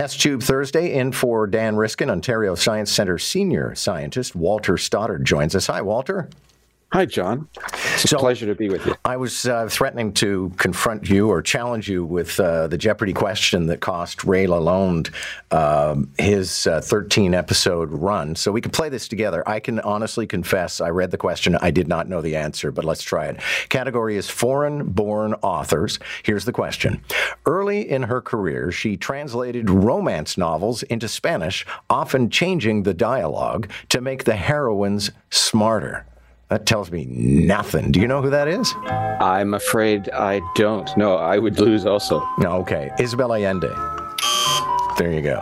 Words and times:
Test 0.00 0.18
Tube 0.18 0.42
Thursday 0.42 0.94
in 0.94 1.12
for 1.12 1.46
Dan 1.46 1.76
Riskin, 1.76 2.08
Ontario 2.08 2.54
Science 2.54 2.90
Centre 2.90 3.18
senior 3.18 3.74
scientist. 3.74 4.34
Walter 4.34 4.78
Stoddard 4.78 5.26
joins 5.26 5.54
us. 5.54 5.66
Hi, 5.66 5.82
Walter. 5.82 6.30
Hi, 6.92 7.06
John. 7.06 7.46
It's 7.94 8.04
a 8.04 8.08
so, 8.08 8.18
pleasure 8.18 8.46
to 8.46 8.56
be 8.56 8.68
with 8.68 8.84
you. 8.84 8.96
I 9.04 9.16
was 9.16 9.46
uh, 9.46 9.68
threatening 9.68 10.12
to 10.14 10.52
confront 10.56 11.08
you 11.08 11.28
or 11.28 11.40
challenge 11.40 11.88
you 11.88 12.04
with 12.04 12.40
uh, 12.40 12.66
the 12.66 12.76
Jeopardy 12.76 13.12
question 13.12 13.66
that 13.66 13.78
cost 13.78 14.24
Ray 14.24 14.46
Lalonde 14.46 15.14
uh, 15.52 15.94
his 16.18 16.64
13 16.64 17.32
episode 17.32 17.90
run. 17.90 18.34
So 18.34 18.50
we 18.50 18.60
can 18.60 18.72
play 18.72 18.88
this 18.88 19.06
together. 19.06 19.48
I 19.48 19.60
can 19.60 19.78
honestly 19.80 20.26
confess 20.26 20.80
I 20.80 20.88
read 20.88 21.12
the 21.12 21.16
question. 21.16 21.56
I 21.60 21.70
did 21.70 21.86
not 21.86 22.08
know 22.08 22.20
the 22.20 22.34
answer, 22.34 22.72
but 22.72 22.84
let's 22.84 23.04
try 23.04 23.26
it. 23.26 23.40
Category 23.68 24.16
is 24.16 24.28
foreign 24.28 24.90
born 24.90 25.34
authors. 25.42 26.00
Here's 26.24 26.44
the 26.44 26.52
question 26.52 27.04
Early 27.46 27.88
in 27.88 28.02
her 28.02 28.20
career, 28.20 28.72
she 28.72 28.96
translated 28.96 29.70
romance 29.70 30.36
novels 30.36 30.82
into 30.84 31.06
Spanish, 31.06 31.64
often 31.88 32.30
changing 32.30 32.82
the 32.82 32.94
dialogue 32.94 33.70
to 33.90 34.00
make 34.00 34.24
the 34.24 34.34
heroines 34.34 35.12
smarter. 35.30 36.04
That 36.50 36.66
tells 36.66 36.90
me 36.90 37.04
nothing. 37.06 37.92
Do 37.92 38.00
you 38.00 38.08
know 38.08 38.20
who 38.20 38.30
that 38.30 38.48
is? 38.48 38.74
I'm 39.20 39.54
afraid 39.54 40.10
I 40.10 40.40
don't. 40.56 40.90
No, 40.96 41.16
I 41.16 41.38
would 41.38 41.60
lose 41.60 41.86
also. 41.86 42.28
No, 42.38 42.52
okay. 42.58 42.90
Isabel 42.98 43.32
Allende. 43.32 43.68
There 44.98 45.12
you 45.12 45.22
go. 45.22 45.40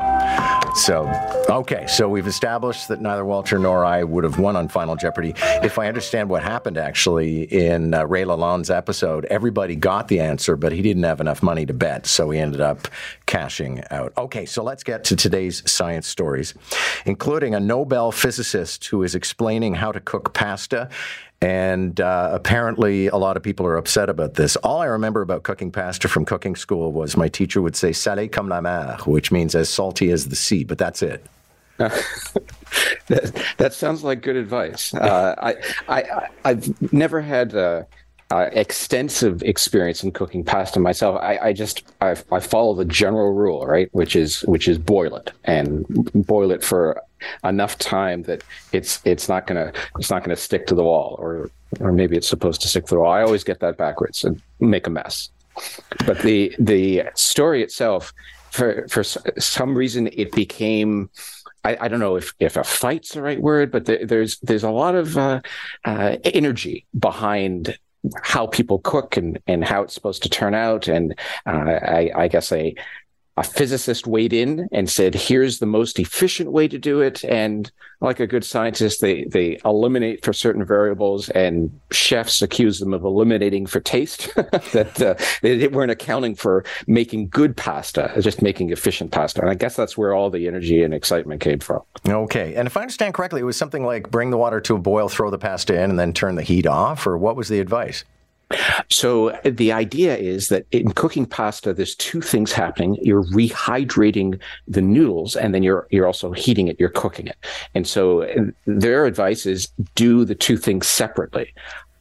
So, 0.74 1.10
okay, 1.48 1.86
so 1.88 2.08
we've 2.08 2.26
established 2.26 2.88
that 2.88 3.00
neither 3.00 3.24
Walter 3.24 3.58
nor 3.58 3.84
I 3.84 4.04
would 4.04 4.22
have 4.22 4.38
won 4.38 4.54
on 4.54 4.68
Final 4.68 4.94
Jeopardy. 4.96 5.34
If 5.62 5.78
I 5.78 5.88
understand 5.88 6.28
what 6.28 6.42
happened 6.42 6.76
actually 6.78 7.42
in 7.44 7.94
uh, 7.94 8.04
Ray 8.04 8.24
Lalonde's 8.24 8.70
episode, 8.70 9.24
everybody 9.24 9.74
got 9.74 10.08
the 10.08 10.20
answer, 10.20 10.56
but 10.56 10.72
he 10.72 10.82
didn't 10.82 11.02
have 11.02 11.20
enough 11.20 11.42
money 11.42 11.66
to 11.66 11.72
bet, 11.72 12.06
so 12.06 12.30
he 12.30 12.38
ended 12.38 12.60
up 12.60 12.86
cashing 13.28 13.84
out. 13.92 14.12
Okay, 14.18 14.44
so 14.44 14.64
let's 14.64 14.82
get 14.82 15.04
to 15.04 15.14
today's 15.14 15.62
science 15.70 16.08
stories, 16.08 16.54
including 17.06 17.54
a 17.54 17.60
Nobel 17.60 18.10
physicist 18.10 18.86
who 18.86 19.04
is 19.04 19.14
explaining 19.14 19.74
how 19.74 19.92
to 19.92 20.00
cook 20.00 20.34
pasta 20.34 20.88
and 21.40 22.00
uh, 22.00 22.30
apparently, 22.32 23.06
a 23.06 23.16
lot 23.16 23.36
of 23.36 23.44
people 23.44 23.64
are 23.66 23.76
upset 23.76 24.10
about 24.10 24.34
this. 24.34 24.56
All 24.56 24.80
I 24.80 24.86
remember 24.86 25.22
about 25.22 25.44
cooking 25.44 25.70
pasta 25.70 26.08
from 26.08 26.24
cooking 26.24 26.56
school 26.56 26.92
was 26.92 27.16
my 27.16 27.28
teacher 27.28 27.62
would 27.62 27.76
say 27.76 27.90
"salé 27.90 28.30
comme 28.30 28.48
la 28.48 28.60
mer," 28.60 28.96
which 29.06 29.30
means 29.30 29.54
as 29.54 29.68
salty 29.68 30.10
as 30.10 30.28
the 30.28 30.36
sea. 30.36 30.64
But 30.64 30.78
that's 30.78 31.00
it. 31.00 31.24
that, 31.78 33.44
that, 33.58 33.72
sounds 33.72 34.02
like 34.02 34.20
good 34.20 34.34
advice. 34.34 34.92
Uh, 34.92 35.36
I, 35.38 35.54
I, 35.88 36.28
I've 36.44 36.92
never 36.92 37.20
had. 37.20 37.54
Uh, 37.54 37.84
uh, 38.30 38.50
extensive 38.52 39.42
experience 39.42 40.04
in 40.04 40.12
cooking 40.12 40.44
pasta 40.44 40.78
myself. 40.78 41.18
I, 41.20 41.38
I 41.38 41.52
just 41.52 41.84
I, 42.00 42.10
I, 42.30 42.40
follow 42.40 42.74
the 42.74 42.84
general 42.84 43.32
rule, 43.32 43.66
right, 43.66 43.88
which 43.92 44.14
is 44.14 44.42
which 44.42 44.68
is 44.68 44.76
boil 44.76 45.16
it 45.16 45.32
and 45.44 45.86
boil 46.26 46.50
it 46.50 46.62
for 46.62 47.00
enough 47.42 47.78
time 47.78 48.22
that 48.24 48.44
it's 48.72 49.00
it's 49.04 49.28
not 49.28 49.46
gonna 49.46 49.72
it's 49.98 50.10
not 50.10 50.24
gonna 50.24 50.36
stick 50.36 50.66
to 50.66 50.74
the 50.74 50.84
wall, 50.84 51.16
or 51.18 51.50
or 51.80 51.90
maybe 51.90 52.16
it's 52.16 52.28
supposed 52.28 52.60
to 52.62 52.68
stick 52.68 52.84
to 52.86 52.96
the 52.96 53.00
wall. 53.00 53.12
I 53.12 53.22
always 53.22 53.44
get 53.44 53.60
that 53.60 53.78
backwards 53.78 54.24
and 54.24 54.42
make 54.60 54.86
a 54.86 54.90
mess. 54.90 55.30
But 56.04 56.20
the 56.20 56.54
the 56.58 57.04
story 57.14 57.62
itself, 57.62 58.12
for 58.50 58.86
for 58.88 59.02
some 59.02 59.74
reason, 59.74 60.08
it 60.12 60.32
became 60.32 61.08
I, 61.64 61.76
I, 61.80 61.88
don't 61.88 61.98
know 61.98 62.16
if, 62.16 62.34
if 62.38 62.56
a 62.56 62.62
fight's 62.62 63.14
the 63.14 63.20
right 63.20 63.40
word, 63.40 63.72
but 63.72 63.84
there's 63.84 64.38
there's 64.40 64.62
a 64.62 64.70
lot 64.70 64.94
of 64.94 65.18
uh, 65.18 65.40
uh, 65.84 66.16
energy 66.24 66.86
behind 66.96 67.76
how 68.22 68.46
people 68.46 68.78
cook 68.78 69.16
and, 69.16 69.38
and 69.46 69.64
how 69.64 69.82
it's 69.82 69.94
supposed 69.94 70.22
to 70.22 70.28
turn 70.28 70.54
out. 70.54 70.88
And 70.88 71.18
uh, 71.46 71.50
I, 71.50 72.10
I, 72.14 72.28
guess 72.28 72.52
a, 72.52 72.74
a 73.38 73.42
physicist 73.44 74.04
weighed 74.08 74.32
in 74.32 74.68
and 74.72 74.90
said, 74.90 75.14
here's 75.14 75.60
the 75.60 75.66
most 75.66 76.00
efficient 76.00 76.50
way 76.50 76.66
to 76.66 76.76
do 76.76 77.00
it. 77.00 77.24
And 77.24 77.70
like 78.00 78.18
a 78.18 78.26
good 78.26 78.44
scientist, 78.44 79.00
they, 79.00 79.24
they 79.24 79.60
eliminate 79.64 80.24
for 80.24 80.32
certain 80.32 80.64
variables, 80.64 81.28
and 81.30 81.70
chefs 81.92 82.42
accuse 82.42 82.80
them 82.80 82.92
of 82.92 83.04
eliminating 83.04 83.66
for 83.66 83.78
taste, 83.78 84.32
that 84.36 85.00
uh, 85.00 85.14
they 85.42 85.68
weren't 85.68 85.92
accounting 85.92 86.34
for 86.34 86.64
making 86.88 87.28
good 87.28 87.56
pasta, 87.56 88.12
just 88.20 88.42
making 88.42 88.70
efficient 88.70 89.12
pasta. 89.12 89.40
And 89.40 89.50
I 89.50 89.54
guess 89.54 89.76
that's 89.76 89.96
where 89.96 90.14
all 90.14 90.30
the 90.30 90.48
energy 90.48 90.82
and 90.82 90.92
excitement 90.92 91.40
came 91.40 91.60
from. 91.60 91.82
Okay. 92.08 92.56
And 92.56 92.66
if 92.66 92.76
I 92.76 92.80
understand 92.80 93.14
correctly, 93.14 93.40
it 93.40 93.44
was 93.44 93.56
something 93.56 93.84
like 93.84 94.10
bring 94.10 94.30
the 94.30 94.38
water 94.38 94.60
to 94.62 94.74
a 94.74 94.78
boil, 94.78 95.08
throw 95.08 95.30
the 95.30 95.38
pasta 95.38 95.80
in, 95.80 95.90
and 95.90 95.98
then 95.98 96.12
turn 96.12 96.34
the 96.34 96.42
heat 96.42 96.66
off, 96.66 97.06
or 97.06 97.16
what 97.16 97.36
was 97.36 97.48
the 97.48 97.60
advice? 97.60 98.04
So 98.90 99.38
the 99.44 99.72
idea 99.72 100.16
is 100.16 100.48
that 100.48 100.66
in 100.70 100.92
cooking 100.92 101.26
pasta, 101.26 101.74
there's 101.74 101.94
two 101.94 102.20
things 102.20 102.52
happening. 102.52 102.96
You're 103.02 103.24
rehydrating 103.24 104.40
the 104.66 104.80
noodles, 104.80 105.36
and 105.36 105.54
then 105.54 105.62
you're 105.62 105.86
you're 105.90 106.06
also 106.06 106.32
heating 106.32 106.68
it. 106.68 106.80
You're 106.80 106.88
cooking 106.88 107.26
it. 107.26 107.36
And 107.74 107.86
so 107.86 108.26
their 108.66 109.04
advice 109.04 109.44
is 109.44 109.68
do 109.94 110.24
the 110.24 110.34
two 110.34 110.56
things 110.56 110.86
separately. 110.86 111.52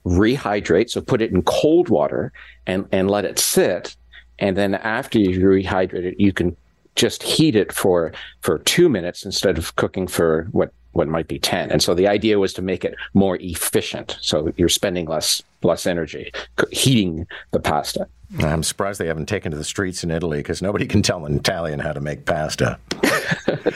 Rehydrate, 0.05 0.89
so 0.89 1.01
put 1.01 1.21
it 1.21 1.31
in 1.31 1.41
cold 1.43 1.89
water 1.89 2.31
and 2.65 2.87
and 2.91 3.11
let 3.11 3.25
it 3.25 3.39
sit. 3.39 3.95
And 4.39 4.55
then 4.55 4.75
after 4.75 5.19
you 5.19 5.39
rehydrate 5.39 6.05
it, 6.05 6.19
you 6.19 6.31
can 6.31 6.55
just 6.95 7.23
heat 7.23 7.55
it 7.55 7.71
for 7.71 8.11
for 8.41 8.59
two 8.59 8.89
minutes 8.89 9.25
instead 9.25 9.57
of 9.57 9.75
cooking 9.75 10.07
for 10.07 10.47
what 10.51 10.71
what 10.93 11.07
might 11.07 11.27
be 11.27 11.37
10 11.37 11.69
and 11.69 11.83
so 11.83 11.93
the 11.93 12.07
idea 12.07 12.39
was 12.39 12.53
to 12.53 12.61
make 12.63 12.83
it 12.83 12.95
more 13.13 13.37
efficient 13.39 14.17
so 14.19 14.51
you're 14.57 14.67
spending 14.67 15.05
less 15.05 15.43
less 15.63 15.85
energy 15.85 16.31
heating 16.71 17.27
the 17.51 17.59
pasta. 17.59 18.07
I'm 18.39 18.63
surprised 18.63 18.99
they 18.99 19.07
haven't 19.07 19.27
taken 19.27 19.51
to 19.51 19.57
the 19.57 19.63
streets 19.63 20.03
in 20.03 20.11
italy 20.11 20.39
because 20.39 20.61
nobody 20.61 20.85
can 20.85 21.01
tell 21.01 21.25
an 21.25 21.37
italian 21.37 21.79
how 21.79 21.93
to 21.93 22.01
make 22.01 22.25
pasta. 22.25 22.79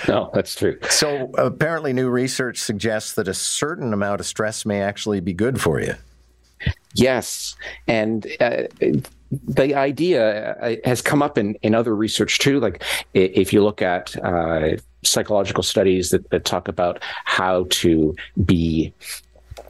No 0.08 0.30
that's 0.34 0.56
true. 0.56 0.78
So 0.90 1.32
apparently 1.38 1.94
new 1.94 2.10
research 2.10 2.58
suggests 2.58 3.14
that 3.14 3.28
a 3.28 3.34
certain 3.34 3.94
amount 3.94 4.20
of 4.20 4.26
stress 4.26 4.66
may 4.66 4.82
actually 4.82 5.20
be 5.20 5.34
good 5.34 5.62
for 5.62 5.80
you. 5.80 5.94
Yes 6.96 7.56
and 7.88 8.28
uh, 8.40 8.64
the 9.32 9.76
idea 9.76 10.54
uh, 10.56 10.76
has 10.84 11.02
come 11.02 11.22
up 11.22 11.38
in, 11.38 11.56
in 11.56 11.74
other 11.74 11.96
research 11.96 12.40
too. 12.40 12.60
Like 12.60 12.84
if 13.14 13.54
you 13.54 13.64
look 13.64 13.82
at 13.82 14.16
uh, 14.24 14.78
psychological 15.04 15.64
studies 15.64 16.10
that, 16.10 16.30
that 16.32 16.46
talk 16.46 16.68
about 16.68 17.02
how 17.26 17.66
to 17.70 18.16
be 18.46 18.94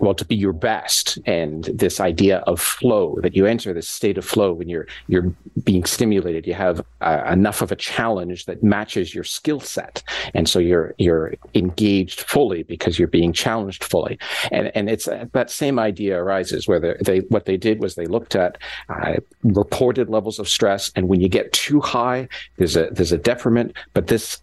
well 0.01 0.13
to 0.15 0.25
be 0.25 0.35
your 0.35 0.53
best. 0.53 1.19
And 1.25 1.65
this 1.65 1.99
idea 1.99 2.39
of 2.39 2.59
flow 2.59 3.19
that 3.21 3.35
you 3.35 3.45
enter 3.45 3.73
this 3.73 3.87
state 3.87 4.17
of 4.17 4.25
flow 4.25 4.53
when 4.53 4.67
you're 4.67 4.87
you're 5.07 5.31
being 5.63 5.85
stimulated 5.85 6.47
you 6.47 6.53
have 6.53 6.83
uh, 7.01 7.23
enough 7.31 7.61
of 7.61 7.71
a 7.71 7.75
challenge 7.75 8.45
that 8.45 8.63
matches 8.63 9.13
your 9.13 9.23
skill 9.23 9.59
set. 9.59 10.03
And 10.33 10.49
so 10.49 10.59
you're 10.59 10.93
you're 10.97 11.35
engaged 11.53 12.21
fully 12.21 12.63
because 12.63 12.97
you're 12.97 13.07
being 13.07 13.33
challenged 13.33 13.83
fully. 13.83 14.17
And 14.51 14.71
and 14.75 14.89
it's 14.89 15.07
uh, 15.07 15.25
that 15.33 15.49
same 15.49 15.79
idea 15.79 16.21
arises 16.21 16.67
where 16.67 16.97
they, 17.01 17.19
what 17.29 17.45
they 17.45 17.57
did 17.57 17.79
was 17.79 17.95
they 17.95 18.05
looked 18.05 18.35
at 18.35 18.57
uh, 18.89 19.15
reported 19.43 20.09
levels 20.09 20.39
of 20.39 20.49
stress. 20.49 20.91
And 20.95 21.07
when 21.07 21.21
you 21.21 21.29
get 21.29 21.53
too 21.53 21.79
high 21.79 22.27
there's 22.57 22.75
a 22.75 22.89
there's 22.91 23.11
a 23.11 23.17
detriment. 23.17 23.75
But 23.93 24.07
this 24.07 24.41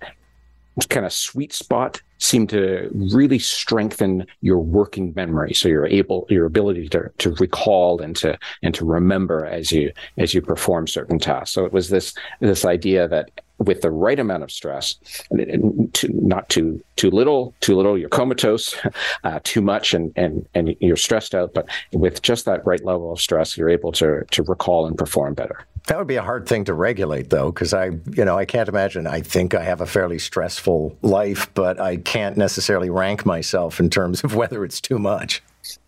kind 0.88 1.06
of 1.06 1.12
sweet 1.12 1.52
spot 1.52 2.00
seem 2.18 2.46
to 2.46 2.88
really 2.92 3.38
strengthen 3.38 4.26
your 4.40 4.58
working 4.58 5.12
memory 5.16 5.54
so 5.54 5.68
you're 5.68 5.86
able 5.86 6.26
your 6.28 6.46
ability 6.46 6.88
to, 6.88 7.10
to 7.18 7.30
recall 7.34 8.00
and 8.00 8.16
to 8.16 8.38
and 8.62 8.74
to 8.74 8.84
remember 8.84 9.46
as 9.46 9.72
you 9.72 9.92
as 10.18 10.34
you 10.34 10.42
perform 10.42 10.86
certain 10.86 11.18
tasks 11.18 11.54
so 11.54 11.64
it 11.64 11.72
was 11.72 11.88
this 11.88 12.14
this 12.40 12.64
idea 12.64 13.08
that 13.08 13.30
with 13.58 13.80
the 13.80 13.90
right 13.90 14.18
amount 14.18 14.42
of 14.42 14.50
stress, 14.50 14.96
not 15.30 16.48
too 16.48 16.82
too 16.96 17.10
little, 17.10 17.54
too 17.60 17.76
little, 17.76 17.98
you're 17.98 18.08
comatose, 18.08 18.76
uh, 19.24 19.40
too 19.42 19.60
much, 19.60 19.94
and 19.94 20.12
and 20.16 20.46
and 20.54 20.76
you're 20.80 20.96
stressed 20.96 21.34
out. 21.34 21.54
But 21.54 21.68
with 21.92 22.22
just 22.22 22.44
that 22.44 22.64
right 22.64 22.84
level 22.84 23.12
of 23.12 23.20
stress, 23.20 23.56
you're 23.56 23.68
able 23.68 23.92
to 23.92 24.24
to 24.30 24.42
recall 24.44 24.86
and 24.86 24.96
perform 24.96 25.34
better. 25.34 25.66
That 25.88 25.96
would 25.96 26.06
be 26.06 26.16
a 26.16 26.22
hard 26.22 26.46
thing 26.46 26.64
to 26.66 26.74
regulate, 26.74 27.30
though, 27.30 27.50
because 27.50 27.72
I, 27.72 27.86
you 28.12 28.24
know, 28.24 28.36
I 28.36 28.44
can't 28.44 28.68
imagine. 28.68 29.06
I 29.06 29.22
think 29.22 29.54
I 29.54 29.62
have 29.62 29.80
a 29.80 29.86
fairly 29.86 30.18
stressful 30.18 30.96
life, 31.00 31.52
but 31.54 31.80
I 31.80 31.96
can't 31.96 32.36
necessarily 32.36 32.90
rank 32.90 33.24
myself 33.24 33.80
in 33.80 33.88
terms 33.88 34.22
of 34.22 34.34
whether 34.36 34.64
it's 34.64 34.82
too 34.82 34.98
much. 34.98 35.42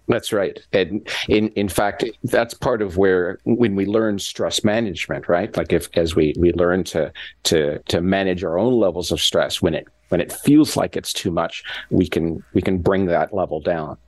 That's 0.08 0.32
right. 0.32 0.58
And 0.72 1.06
in 1.28 1.48
in 1.50 1.68
fact, 1.68 2.04
that's 2.24 2.54
part 2.54 2.82
of 2.82 2.96
where 2.96 3.38
when 3.44 3.76
we 3.76 3.84
learn 3.84 4.18
stress 4.18 4.64
management, 4.64 5.28
right? 5.28 5.54
Like 5.56 5.72
if 5.72 5.88
as 5.96 6.16
we 6.16 6.34
we 6.36 6.52
learn 6.52 6.82
to 6.84 7.12
to 7.44 7.78
to 7.78 8.00
manage 8.00 8.42
our 8.42 8.58
own 8.58 8.80
levels 8.80 9.12
of 9.12 9.20
stress 9.20 9.62
when 9.62 9.74
it 9.74 9.86
when 10.08 10.20
it 10.20 10.32
feels 10.32 10.76
like 10.76 10.96
it's 10.96 11.12
too 11.12 11.30
much, 11.30 11.62
we 11.90 12.08
can 12.08 12.42
we 12.54 12.62
can 12.62 12.78
bring 12.78 13.06
that 13.06 13.32
level 13.32 13.60
down. 13.60 13.98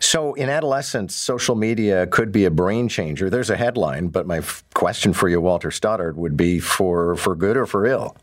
So, 0.00 0.34
in 0.34 0.48
adolescence, 0.48 1.14
social 1.14 1.54
media 1.54 2.06
could 2.06 2.32
be 2.32 2.44
a 2.44 2.50
brain 2.50 2.88
changer. 2.88 3.30
There's 3.30 3.50
a 3.50 3.56
headline, 3.56 4.08
but 4.08 4.26
my 4.26 4.38
f- 4.38 4.64
question 4.74 5.12
for 5.12 5.28
you, 5.28 5.40
Walter 5.40 5.70
Stoddard, 5.70 6.16
would 6.16 6.36
be 6.36 6.60
for 6.60 7.16
for 7.16 7.34
good 7.34 7.56
or 7.56 7.66
for 7.66 7.86
ill. 7.86 8.16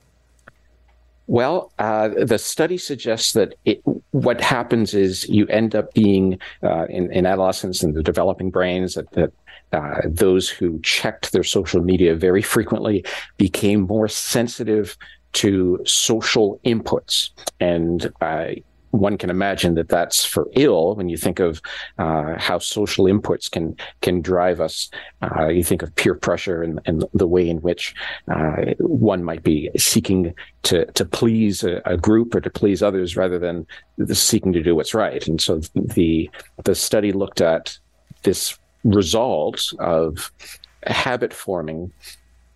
Well, 1.28 1.72
uh, 1.80 2.10
the 2.25 2.38
study 2.38 2.78
suggests 2.78 3.31
that 3.33 3.56
it, 3.63 3.81
what 4.12 4.42
happens 4.42 4.94
is 4.94 5.30
you 5.30 5.48
end 5.48 5.75
up 5.75 5.94
being 5.94 6.38
uh, 6.62 6.88
in, 6.89 7.10
in, 7.13 7.25
adolescence 7.25 7.83
and 7.83 7.94
the 7.94 8.04
developing 8.04 8.50
brains 8.50 8.95
that, 8.95 9.10
that 9.12 9.31
uh, 9.72 10.01
those 10.04 10.50
who 10.50 10.80
checked 10.81 11.31
their 11.31 11.44
social 11.44 11.81
media 11.81 12.16
very 12.16 12.42
frequently 12.42 13.06
became 13.38 13.81
more 13.81 14.10
sensitive 14.10 14.98
to 15.33 15.80
social 15.86 16.60
inputs. 16.66 17.30
And 17.62 18.12
uh, 18.19 18.48
one 18.92 19.18
can 19.18 19.30
imagine 19.30 19.76
that 19.76 19.90
that's 19.90 20.24
for 20.24 20.48
ill 20.54 20.96
when 20.96 21.10
you 21.10 21.18
think 21.18 21.40
of 21.40 21.62
uh, 21.98 22.38
how 22.38 22.60
social 22.60 23.06
inputs 23.06 23.50
can 23.50 23.76
can 24.02 24.22
drive 24.22 24.62
us. 24.62 24.90
Uh, 25.22 25.48
you 25.48 25.64
think 25.64 25.82
of 25.82 25.96
peer 25.96 26.16
pressure 26.16 26.62
and, 26.62 26.80
and 26.86 27.06
the 27.14 27.28
way 27.28 27.50
in 27.50 27.58
which 27.62 27.94
uh, 28.30 28.74
one 28.80 29.24
might 29.24 29.44
be 29.44 29.70
seeking 29.78 30.34
to 30.64 30.86
to 30.92 31.06
please 31.06 31.64
a, 31.64 31.82
a, 31.86 31.98
group 31.98 32.36
or 32.36 32.42
to 32.42 32.50
please 32.50 32.84
others 32.84 33.18
rather 33.18 33.40
than 33.40 33.66
seeking 34.14 34.54
to 34.54 34.62
do 34.62 34.76
what's 34.76 34.94
right. 34.94 35.28
And 35.28 35.42
so 35.42 35.62
the 35.76 36.30
the 36.64 36.76
study 36.76 37.12
looked 37.12 37.42
at 37.42 37.78
this 38.24 38.58
result 38.84 39.74
of 39.80 40.32
habit 40.88 41.34
forming 41.34 41.92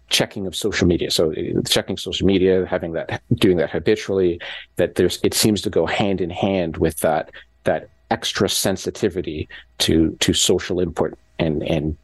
checking 0.10 0.48
of 0.48 0.56
social 0.56 0.88
media. 0.88 1.10
So 1.12 1.31
uh, 1.31 1.62
checking 1.68 1.98
social 1.98 2.28
media, 2.28 2.66
having 2.66 2.94
that, 2.94 3.22
doing 3.36 3.57
that 3.57 3.69
habitually, 3.69 4.40
that 4.75 4.96
there's, 4.96 5.19
it 5.24 5.34
seems 5.34 5.62
to 5.63 5.69
go 5.69 5.86
hand 5.86 6.22
in 6.22 6.30
hand 6.30 6.78
with 6.78 7.00
that, 7.00 7.31
that 7.63 7.90
extra 8.12 8.48
sensitivity 8.48 9.50
to, 9.80 10.16
to 10.19 10.34
social 10.34 10.80
input 10.80 11.18
and, 11.40 11.63
and 11.63 11.98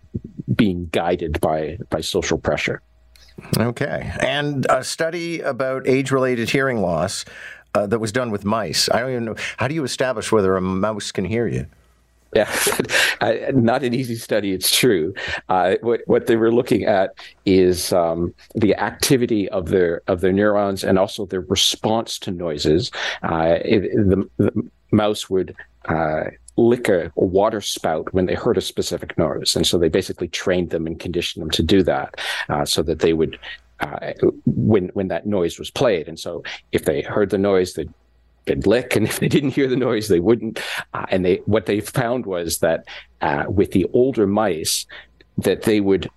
being 0.55 0.87
guided 0.91 1.39
by, 1.41 1.77
by 1.89 2.01
social 2.01 2.37
pressure. 2.37 2.81
Okay. 3.57 4.11
And 4.19 4.65
a 4.69 4.83
study 4.83 5.39
about 5.41 5.87
age 5.87 6.11
related 6.11 6.49
hearing 6.49 6.81
loss 6.81 7.23
uh, 7.73 7.87
that 7.87 7.99
was 7.99 8.11
done 8.11 8.31
with 8.31 8.43
mice. 8.43 8.89
I 8.89 8.99
don't 8.99 9.11
even 9.11 9.25
know. 9.25 9.35
How 9.57 9.67
do 9.67 9.75
you 9.75 9.83
establish 9.83 10.31
whether 10.31 10.55
a 10.57 10.61
mouse 10.61 11.11
can 11.11 11.25
hear 11.25 11.47
you? 11.47 11.65
Yeah, 12.33 12.49
not 13.53 13.83
an 13.83 13.93
easy 13.93 14.15
study. 14.15 14.53
It's 14.53 14.75
true. 14.75 15.13
Uh, 15.49 15.75
what 15.81 16.01
what 16.05 16.27
they 16.27 16.37
were 16.37 16.51
looking 16.51 16.85
at 16.85 17.11
is 17.45 17.91
um, 17.91 18.33
the 18.55 18.75
activity 18.75 19.49
of 19.49 19.69
their 19.69 20.01
of 20.07 20.21
their 20.21 20.31
neurons 20.31 20.83
and 20.83 20.97
also 20.97 21.25
their 21.25 21.41
response 21.41 22.17
to 22.19 22.31
noises. 22.31 22.91
Uh, 23.23 23.57
it, 23.65 23.81
the, 23.81 24.29
the, 24.37 24.69
mouse 24.93 25.29
would 25.29 25.55
uh, 25.85 26.25
lick 26.57 26.89
a, 26.89 27.11
water 27.15 27.61
spout 27.61 28.13
when 28.13 28.25
they 28.25 28.35
heard 28.35 28.57
a 28.57 28.61
specific 28.61 29.17
noise, 29.17 29.55
and 29.55 29.67
so 29.67 29.77
they 29.77 29.89
basically 29.89 30.27
trained 30.27 30.69
them 30.69 30.87
and 30.87 30.99
conditioned 30.99 31.41
them 31.41 31.51
to 31.51 31.63
do 31.63 31.83
that, 31.83 32.15
uh, 32.49 32.65
so 32.65 32.81
that 32.81 32.99
they 32.99 33.13
would 33.13 33.37
uh, 33.81 34.13
when 34.45 34.87
when 34.89 35.09
that 35.09 35.25
noise 35.25 35.59
was 35.59 35.69
played. 35.69 36.07
And 36.07 36.19
so 36.19 36.43
if 36.71 36.85
they 36.85 37.01
heard 37.01 37.29
the 37.29 37.37
noise, 37.37 37.73
they'd 37.73 37.93
could 38.45 38.67
lick, 38.67 38.95
and 38.95 39.05
if 39.07 39.19
they 39.19 39.27
didn't 39.27 39.51
hear 39.51 39.67
the 39.67 39.75
noise, 39.75 40.07
they 40.07 40.19
wouldn't. 40.19 40.59
Uh, 40.93 41.05
and 41.09 41.25
they 41.25 41.37
what 41.45 41.65
they 41.65 41.79
found 41.79 42.25
was 42.25 42.59
that 42.59 42.85
uh, 43.21 43.45
with 43.47 43.71
the 43.71 43.85
older 43.93 44.27
mice, 44.27 44.85
that 45.37 45.63
they 45.63 45.79
would 45.79 46.09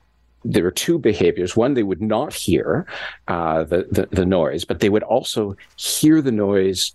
there 0.45 0.65
were 0.65 0.71
two 0.71 0.99
behaviors. 0.99 1.57
One, 1.57 1.75
they 1.75 1.83
would 1.83 2.03
not 2.03 2.35
hear 2.35 2.87
uh, 3.29 3.65
the, 3.65 3.89
the, 3.91 4.09
the 4.13 4.27
noise, 4.27 4.65
but 4.65 4.81
they 4.81 4.91
would 4.91 5.03
also 5.03 5.57
hear 5.77 6.21
the 6.21 6.33
noise 6.33 6.95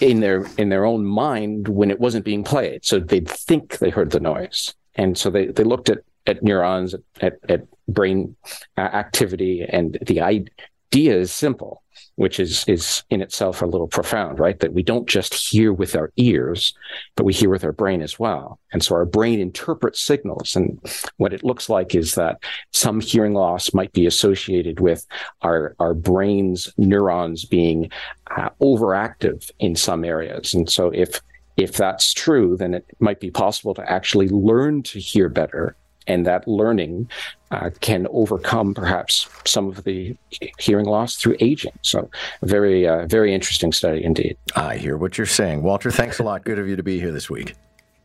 in 0.00 0.20
their 0.20 0.46
in 0.58 0.68
their 0.68 0.84
own 0.84 1.04
mind 1.04 1.68
when 1.68 1.90
it 1.90 2.00
wasn't 2.00 2.24
being 2.24 2.44
played. 2.44 2.84
So 2.84 2.98
they'd 2.98 3.28
think 3.28 3.78
they 3.78 3.90
heard 3.90 4.10
the 4.10 4.20
noise, 4.20 4.74
and 4.94 5.16
so 5.16 5.30
they 5.30 5.46
they 5.46 5.64
looked 5.64 5.88
at 5.88 5.98
at 6.26 6.42
neurons, 6.42 6.94
at, 7.20 7.38
at 7.48 7.66
brain 7.88 8.36
uh, 8.76 8.82
activity, 8.82 9.66
and 9.68 9.98
the 10.06 10.20
idea 10.20 11.16
is 11.16 11.32
simple 11.32 11.81
which 12.16 12.38
is 12.38 12.64
is 12.68 13.02
in 13.10 13.22
itself 13.22 13.62
a 13.62 13.66
little 13.66 13.88
profound, 13.88 14.38
right? 14.38 14.58
That 14.60 14.72
we 14.72 14.82
don't 14.82 15.08
just 15.08 15.34
hear 15.34 15.72
with 15.72 15.96
our 15.96 16.12
ears, 16.16 16.74
but 17.16 17.24
we 17.24 17.32
hear 17.32 17.50
with 17.50 17.64
our 17.64 17.72
brain 17.72 18.02
as 18.02 18.18
well. 18.18 18.58
And 18.72 18.82
so 18.82 18.94
our 18.94 19.04
brain 19.04 19.40
interprets 19.40 20.00
signals. 20.00 20.56
And 20.56 20.78
what 21.16 21.32
it 21.32 21.44
looks 21.44 21.68
like 21.68 21.94
is 21.94 22.14
that 22.14 22.42
some 22.72 23.00
hearing 23.00 23.34
loss 23.34 23.74
might 23.74 23.92
be 23.92 24.06
associated 24.06 24.80
with 24.80 25.06
our 25.42 25.74
our 25.78 25.94
brain's 25.94 26.72
neurons 26.76 27.44
being 27.44 27.90
uh, 28.36 28.50
overactive 28.60 29.50
in 29.58 29.76
some 29.76 30.04
areas. 30.04 30.54
And 30.54 30.70
so 30.70 30.90
if 30.90 31.20
if 31.56 31.76
that's 31.76 32.14
true, 32.14 32.56
then 32.56 32.74
it 32.74 32.86
might 32.98 33.20
be 33.20 33.30
possible 33.30 33.74
to 33.74 33.90
actually 33.90 34.28
learn 34.28 34.82
to 34.84 34.98
hear 34.98 35.28
better 35.28 35.76
and 36.06 36.26
that 36.26 36.46
learning 36.46 37.08
uh, 37.50 37.70
can 37.80 38.06
overcome 38.10 38.74
perhaps 38.74 39.28
some 39.44 39.68
of 39.68 39.84
the 39.84 40.16
hearing 40.58 40.86
loss 40.86 41.16
through 41.16 41.36
aging. 41.40 41.72
So, 41.82 42.10
very, 42.42 42.86
uh, 42.86 43.06
very 43.06 43.34
interesting 43.34 43.72
study 43.72 44.04
indeed. 44.04 44.36
I 44.56 44.76
hear 44.76 44.96
what 44.96 45.18
you're 45.18 45.26
saying. 45.26 45.62
Walter, 45.62 45.90
thanks 45.90 46.18
a 46.18 46.22
lot. 46.22 46.44
Good 46.44 46.58
of 46.58 46.68
you 46.68 46.76
to 46.76 46.82
be 46.82 46.98
here 47.00 47.12
this 47.12 47.28
week. 47.28 47.54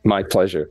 My 0.04 0.22
pleasure. 0.22 0.66